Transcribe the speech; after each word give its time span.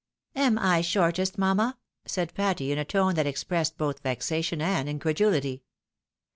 "Am 0.45 0.57
I 0.57 0.81
shortest, 0.81 1.37
mamma?" 1.37 1.77
said 2.07 2.33
Patty, 2.33 2.71
in 2.71 2.79
a 2.79 2.83
tone 2.85 3.13
that 3.13 3.27
ex 3.27 3.43
pressed 3.43 3.77
both 3.77 3.99
vexation 4.01 4.59
and 4.59 4.89
increduhty. 4.89 5.61